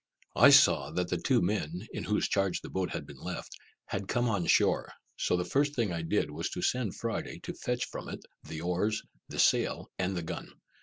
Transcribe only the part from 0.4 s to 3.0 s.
saw that the two men, in whose charge the boat